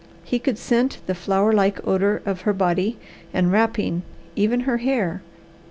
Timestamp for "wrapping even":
3.51-4.61